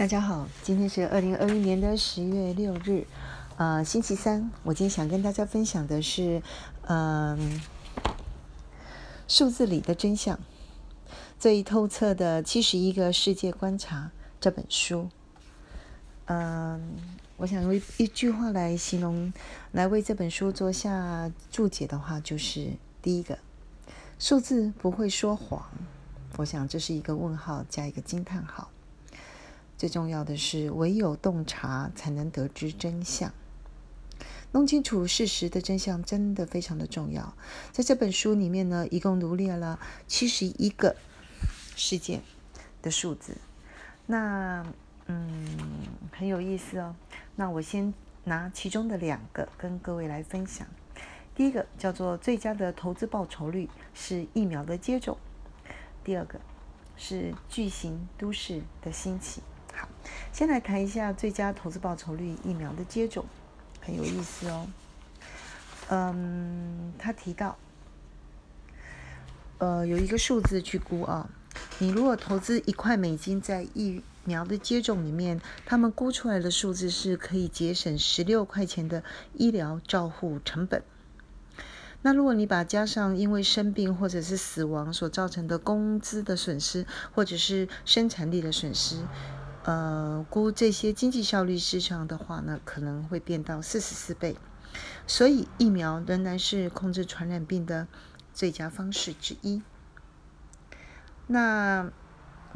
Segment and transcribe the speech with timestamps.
[0.00, 3.06] 大家好，今天是二零二一年的十月六日，
[3.58, 4.50] 呃，星期三。
[4.62, 6.40] 我今天想跟大家分享的是，
[6.86, 7.60] 嗯，
[9.28, 10.40] 数字里的真相，
[11.38, 14.10] 最透彻的七十一个世界观察
[14.40, 15.10] 这本书。
[16.24, 16.96] 嗯，
[17.36, 19.30] 我想用一句话来形容，
[19.72, 22.70] 来为这本书做下注解的话，就是
[23.02, 23.38] 第一个，
[24.18, 25.62] 数字不会说谎。
[26.38, 28.70] 我想这是一个问号加一个惊叹号。
[29.80, 33.32] 最重要的是，唯有洞察才能得知真相。
[34.52, 37.34] 弄清楚事实的真相真的非常的重要。
[37.72, 40.94] 在这本书里面呢，一共罗列了七十一个
[41.76, 42.20] 事件
[42.82, 43.38] 的数字。
[44.04, 44.66] 那
[45.06, 45.56] 嗯，
[46.12, 46.94] 很有意思哦。
[47.34, 47.94] 那我先
[48.24, 50.66] 拿其中的两个跟各位来分享。
[51.34, 55.16] 第一个叫做最佳的投资报酬率是疫苗的接种。
[56.04, 56.38] 第二个
[56.98, 59.40] 是巨型都市的兴起。
[60.32, 63.24] 先来谈一下最佳投资报酬率疫苗的接种，
[63.80, 64.66] 很有意思哦。
[65.88, 67.56] 嗯，他提到，
[69.58, 71.28] 呃，有一个数字去估啊，
[71.78, 79.02] 你如果投资一块美金在疫苗的接种里面，他们估出来的数字是可以节省十六块钱的
[79.34, 80.82] 医疗照护成本。
[82.02, 88.96] 那如果你把加上因为生病或者是死亡所造成的工资的损失，或者是生产力的损失。
[89.64, 94.36] 呃，估这些经济效率市场的话呢，可能会变到四十四倍，
[95.06, 97.86] 所以疫苗仍然是控制传染病的
[98.32, 99.62] 最佳方式之一。
[101.26, 101.90] 那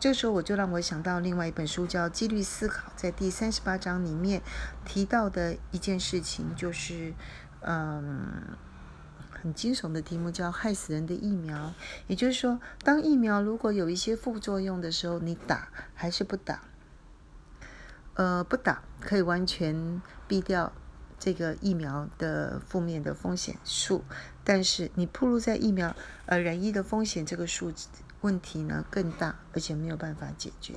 [0.00, 4.40] 这时候我就让我想到另外一本书，叫《几率思考》，在第三十八章里面
[4.84, 7.12] 提到的一件事情，就是
[7.60, 8.56] 嗯，
[9.28, 11.74] 很惊悚的题目，叫“害死人的疫苗”。
[12.06, 16.62] 也就是说，当疫苗如果有一些副作用的时候，你打还是不打？
[18.14, 20.72] 呃，不打可以完全避掉
[21.18, 24.04] 这个疫苗的负面的风险数，
[24.44, 25.96] 但是你暴露在疫苗
[26.26, 27.72] 呃染疫的风险这个数
[28.20, 30.74] 问题呢更大，而且没有办法解决。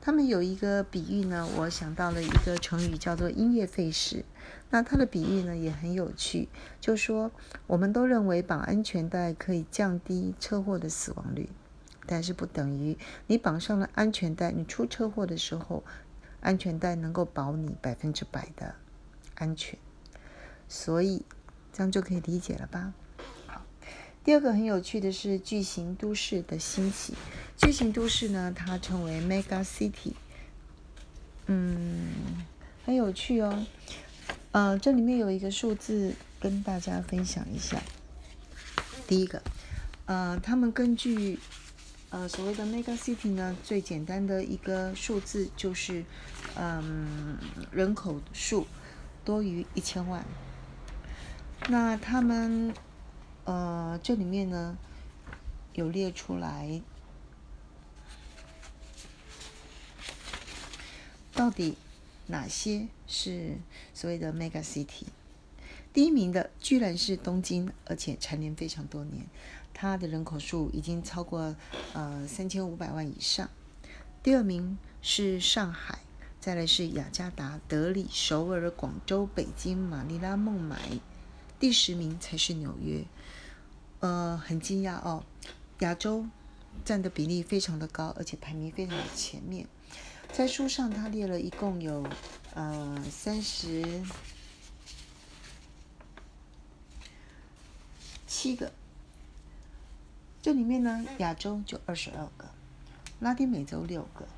[0.00, 4.24] 他们有一个比喻呢，我想到了一个成语叫做“因噎废食”。
[4.68, 6.48] 那它的比喻呢也很有趣，
[6.80, 7.30] 就说
[7.66, 11.48] 我们都认为绑安全带可以降低车祸的死亡率，
[12.06, 12.98] 但是不等于
[13.28, 15.84] 你绑上了安全带，你出车祸的时候。
[16.44, 18.74] 安全带能够保你百分之百的
[19.34, 19.78] 安全，
[20.68, 21.22] 所以
[21.72, 22.92] 这样就可以理解了吧？
[23.46, 23.62] 好，
[24.22, 27.14] 第二个很有趣的是巨型都市的兴起。
[27.56, 30.12] 巨型都市呢，它称为 mega city，
[31.46, 32.12] 嗯，
[32.84, 33.66] 很有趣哦。
[34.52, 37.82] 呃，这里面有一个数字跟大家分享一下。
[39.08, 39.42] 第一个，
[40.04, 41.38] 呃，他们根据。
[42.14, 46.04] 呃，所谓的 mega city 呢，最简单的一个数字就是，
[46.54, 47.36] 嗯，
[47.72, 48.68] 人口数
[49.24, 50.24] 多于一千万。
[51.68, 52.72] 那他们，
[53.42, 54.78] 呃，这里面呢
[55.72, 56.80] 有列出来，
[61.32, 61.76] 到底
[62.28, 63.58] 哪些是
[63.92, 65.06] 所谓的 mega city？
[65.94, 69.24] 第一名的居然是东京，而且蝉联非常多年。
[69.72, 71.54] 它的人口数已经超过
[71.92, 73.48] 呃三千五百万以上。
[74.20, 76.00] 第二名是上海，
[76.40, 80.80] 再来是雅加达、德里、首尔、广州、北京、马尼拉、孟买，
[81.60, 83.04] 第十名才是纽约。
[84.00, 85.22] 呃，很惊讶哦，
[85.78, 86.26] 亚洲
[86.84, 89.68] 占的比例非常的高，而且排名非常的前面。
[90.32, 92.04] 在书上他列了一共有
[92.54, 94.02] 呃三十
[98.44, 98.70] 七个。
[100.42, 102.44] 这里面呢，亚洲就二十二个，
[103.20, 104.28] 拉丁美洲六个，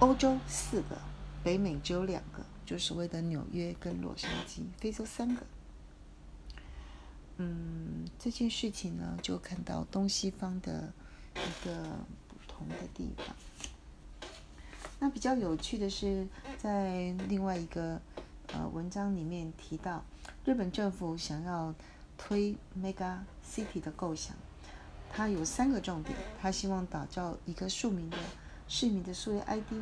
[0.00, 0.98] 欧洲四个，
[1.44, 5.46] 北美只有两个，就所谓的纽约跟洛杉矶，非洲三个。
[7.36, 10.92] 嗯，这件事情呢，就看到东西方的
[11.36, 11.80] 一个
[12.26, 13.26] 不同的地方。
[14.98, 18.00] 那比较有趣的是，在另外一个
[18.48, 20.04] 呃文章里面提到，
[20.44, 21.72] 日本政府想要
[22.18, 24.36] 推 mega city 的构想。
[25.10, 28.18] 它有三个重点，他希望打造一个庶民的
[28.68, 29.72] 市民的数位 ID，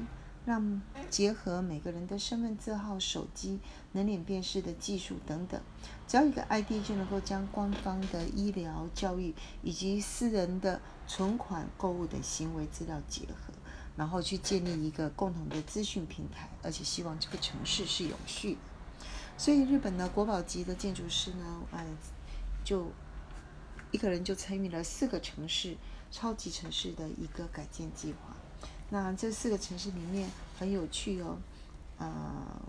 [0.44, 0.80] 让
[1.10, 3.58] 结合每个人的身份证号、手机、
[3.92, 5.60] 人脸辨识的技术等等，
[6.06, 9.34] 只要一个 ID 就能够将官方的医疗、教育
[9.64, 13.52] 以及私人的存款、购物等行为资料结合，
[13.96, 18.56] 然后去建立一个共同的资讯平台，而且希望这个城市是永续。
[19.36, 21.84] 所以日本的国宝级的建筑师呢，哎，
[22.66, 22.90] 就。
[23.92, 25.74] 一个人就参与了四个城市
[26.10, 28.36] 超级城市的一个改建计划，
[28.90, 30.28] 那这四个城市里面
[30.58, 31.38] 很有趣哦，
[31.96, 32.60] 呃，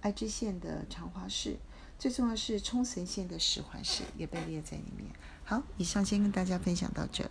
[0.00, 1.56] 爱知县的长华市，
[1.98, 5.08] 最重要是冲绳县的石环市也被列在里面。
[5.44, 7.30] 好，以上先跟大家分享到这。